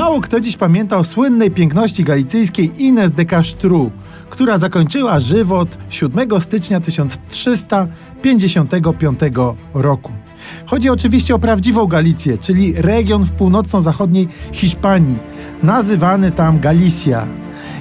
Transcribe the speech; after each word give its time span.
Mało 0.00 0.20
kto 0.20 0.40
dziś 0.40 0.56
pamięta 0.56 0.98
o 0.98 1.04
słynnej 1.04 1.50
piękności 1.50 2.04
galicyjskiej 2.04 2.84
Ines 2.84 3.12
de 3.12 3.24
Castru, 3.24 3.90
która 4.30 4.58
zakończyła 4.58 5.20
żywot 5.20 5.78
7 5.90 6.40
stycznia 6.40 6.80
1355 6.80 9.20
roku. 9.74 10.12
Chodzi 10.66 10.90
oczywiście 10.90 11.34
o 11.34 11.38
prawdziwą 11.38 11.86
Galicję, 11.86 12.38
czyli 12.38 12.74
region 12.76 13.24
w 13.24 13.32
północno-zachodniej 13.32 14.28
Hiszpanii, 14.52 15.18
nazywany 15.62 16.32
tam 16.32 16.60
Galicja. 16.60 17.26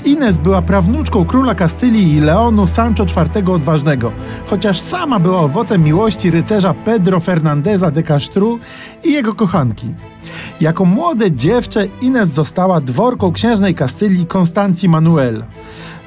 Ines 0.06 0.38
była 0.38 0.62
prawnuczką 0.62 1.26
króla 1.26 1.56
Kastylii 1.56 2.14
i 2.14 2.20
Leonu 2.20 2.68
Sancho 2.68 3.04
IV 3.04 3.54
Odważnego, 3.54 4.12
chociaż 4.50 4.80
sama 4.80 5.20
była 5.20 5.40
owocem 5.40 5.84
miłości 5.84 6.32
rycerza 6.32 6.74
Pedro 6.74 7.20
Fernandeza 7.20 7.92
de 7.92 8.04
Castru 8.04 8.60
i 9.04 9.14
jego 9.14 9.34
kochanki. 9.34 9.88
Jako 10.62 10.86
młode 10.86 11.32
dziewczę 11.32 11.88
Ines 12.02 12.30
została 12.30 12.82
dworką 12.82 13.32
księżnej 13.32 13.76
Kastylii 13.76 14.26
Konstancji 14.26 14.90
Manuel. 14.90 15.44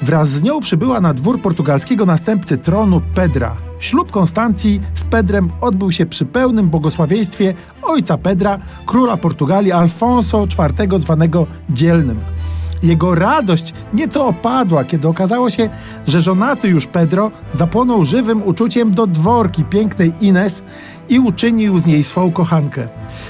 Wraz 0.02 0.28
z 0.28 0.42
nią 0.42 0.60
przybyła 0.60 1.00
na 1.00 1.14
dwór 1.14 1.42
portugalskiego 1.42 2.06
następcy 2.06 2.58
tronu 2.58 3.00
Pedra. 3.14 3.56
Ślub 3.78 4.10
Konstancji 4.10 4.80
z 4.94 5.04
Pedrem 5.04 5.50
odbył 5.60 5.92
się 5.92 6.06
przy 6.06 6.26
pełnym 6.26 6.68
błogosławieństwie 6.68 7.54
ojca 7.82 8.18
Pedra, 8.18 8.58
króla 8.86 9.16
Portugalii 9.16 9.72
Alfonso 9.72 10.44
IV 10.44 10.98
zwanego 10.98 11.46
Dzielnym. 11.70 12.20
Jego 12.82 13.14
radość 13.14 13.74
nieco 13.94 14.26
opadła, 14.26 14.84
kiedy 14.84 15.08
okazało 15.08 15.50
się, 15.50 15.68
że 16.06 16.20
żonaty 16.20 16.68
już 16.68 16.86
Pedro 16.86 17.30
zapłonął 17.54 18.04
żywym 18.04 18.42
uczuciem 18.42 18.94
do 18.94 19.06
dworki 19.06 19.64
pięknej 19.64 20.12
Ines 20.20 20.62
i 21.08 21.18
uczynił 21.18 21.78
z 21.78 21.86
niej 21.86 22.02
swą 22.02 22.32
kochankę. 22.32 22.88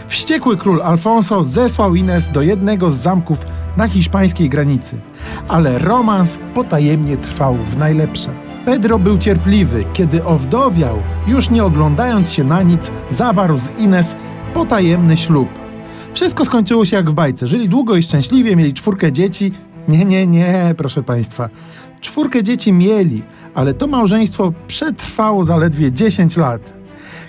Wściekły 0.09 0.57
król 0.57 0.83
Alfonso 0.83 1.45
zesłał 1.45 1.95
Ines 1.95 2.29
do 2.29 2.43
jednego 2.43 2.91
z 2.91 2.97
zamków 2.97 3.39
na 3.77 3.89
hiszpańskiej 3.89 4.49
granicy, 4.49 4.97
ale 5.49 5.79
romans 5.79 6.39
potajemnie 6.55 7.17
trwał 7.17 7.55
w 7.55 7.77
najlepsze. 7.77 8.31
Pedro 8.65 8.99
był 8.99 9.19
cierpliwy, 9.19 9.85
kiedy 9.93 10.25
owdowiał, 10.25 10.99
już 11.27 11.51
nie 11.51 11.65
oglądając 11.65 12.33
się 12.33 12.45
na 12.45 12.63
nic, 12.63 12.91
zawarł 13.11 13.59
z 13.59 13.79
Ines 13.79 14.17
potajemny 14.55 15.17
ślub. 15.17 15.62
Wszystko 16.15 16.45
skończyło 16.45 16.85
się 16.85 16.97
jak 16.97 17.11
w 17.11 17.15
bajce. 17.15 17.47
Żyli 17.47 17.69
długo 17.69 17.97
i 17.97 18.03
szczęśliwie, 18.03 18.57
mieli 18.57 18.75
czwórkę 18.75 19.13
dzieci. 19.13 19.53
Nie, 19.89 20.05
nie, 20.05 20.27
nie, 20.27 20.75
proszę 20.77 21.03
Państwa. 21.03 21.49
Czwórkę 22.01 22.43
dzieci 22.43 22.73
mieli, 22.73 23.23
ale 23.55 23.75
to 23.75 23.87
małżeństwo 23.87 24.53
przetrwało 24.67 25.45
zaledwie 25.45 25.93
10 25.93 26.37
lat. 26.37 26.73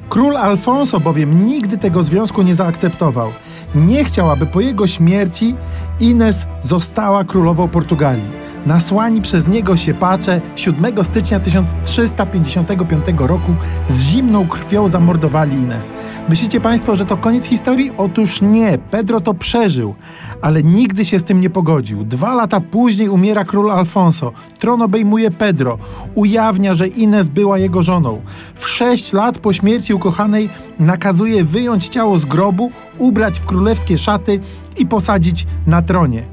Król 0.09 0.37
Alfonso 0.37 0.99
bowiem 0.99 1.45
nigdy 1.45 1.77
tego 1.77 2.03
związku 2.03 2.41
nie 2.41 2.55
zaakceptował. 2.55 3.31
Nie 3.75 4.05
chciał, 4.05 4.31
aby 4.31 4.45
po 4.45 4.61
jego 4.61 4.87
śmierci 4.87 5.55
Ines 5.99 6.45
została 6.61 7.23
królową 7.23 7.67
Portugalii. 7.67 8.42
Nasłani 8.65 9.21
przez 9.21 9.47
niego 9.47 9.77
siepacze 9.77 10.41
7 10.55 11.03
stycznia 11.03 11.39
1355 11.39 13.05
roku 13.17 13.55
z 13.89 14.01
zimną 14.01 14.47
krwią 14.47 14.87
zamordowali 14.87 15.55
Ines. 15.55 15.93
Myślicie 16.29 16.61
Państwo, 16.61 16.95
że 16.95 17.05
to 17.05 17.17
koniec 17.17 17.45
historii? 17.45 17.91
Otóż 17.97 18.41
nie, 18.41 18.77
Pedro 18.91 19.19
to 19.19 19.33
przeżył, 19.33 19.95
ale 20.41 20.63
nigdy 20.63 21.05
się 21.05 21.19
z 21.19 21.23
tym 21.23 21.41
nie 21.41 21.49
pogodził. 21.49 22.03
Dwa 22.03 22.33
lata 22.33 22.61
później 22.61 23.09
umiera 23.09 23.45
król 23.45 23.71
Alfonso, 23.71 24.31
tron 24.59 24.81
obejmuje 24.81 25.31
Pedro, 25.31 25.77
ujawnia, 26.15 26.73
że 26.73 26.87
Ines 26.87 27.29
była 27.29 27.57
jego 27.57 27.81
żoną. 27.81 28.21
W 28.55 28.67
sześć 28.67 29.13
lat 29.13 29.39
po 29.39 29.53
śmierci 29.53 29.93
ukochanej 29.93 30.49
nakazuje 30.79 31.43
wyjąć 31.43 31.87
ciało 31.87 32.17
z 32.17 32.25
grobu, 32.25 32.71
ubrać 32.97 33.39
w 33.39 33.45
królewskie 33.45 33.97
szaty 33.97 34.39
i 34.77 34.85
posadzić 34.85 35.47
na 35.67 35.81
tronie 35.81 36.32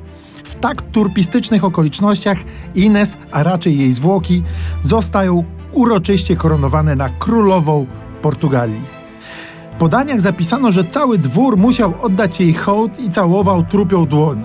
tak 0.60 0.82
turpistycznych 0.82 1.64
okolicznościach 1.64 2.38
Ines, 2.74 3.16
a 3.32 3.42
raczej 3.42 3.78
jej 3.78 3.92
zwłoki, 3.92 4.42
zostają 4.82 5.44
uroczyście 5.72 6.36
koronowane 6.36 6.96
na 6.96 7.08
królową 7.08 7.86
Portugalii. 8.22 9.00
W 9.72 9.76
podaniach 9.76 10.20
zapisano, 10.20 10.70
że 10.70 10.84
cały 10.84 11.18
dwór 11.18 11.56
musiał 11.56 11.94
oddać 12.00 12.40
jej 12.40 12.54
hołd 12.54 13.00
i 13.00 13.10
całował 13.10 13.62
trupią 13.62 14.06
dłoń. 14.06 14.44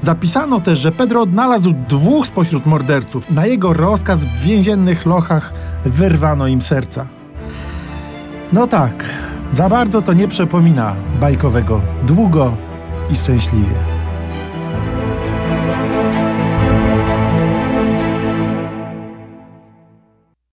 Zapisano 0.00 0.60
też, 0.60 0.78
że 0.78 0.92
Pedro 0.92 1.22
odnalazł 1.22 1.74
dwóch 1.88 2.26
spośród 2.26 2.66
morderców. 2.66 3.30
Na 3.30 3.46
jego 3.46 3.72
rozkaz 3.72 4.20
w 4.20 4.42
więziennych 4.42 5.06
lochach 5.06 5.52
wyrwano 5.84 6.46
im 6.46 6.62
serca. 6.62 7.06
No 8.52 8.66
tak, 8.66 9.04
za 9.52 9.68
bardzo 9.68 10.02
to 10.02 10.12
nie 10.12 10.28
przepomina 10.28 10.96
bajkowego 11.20 11.80
długo 12.06 12.56
i 13.10 13.14
szczęśliwie. 13.14 13.99